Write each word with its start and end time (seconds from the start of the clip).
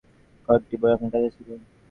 কয়েকটি 0.49 0.75
বই 0.81 0.91
আমার 0.95 1.09
কাছে 1.13 1.29
ছিল। 1.35 1.49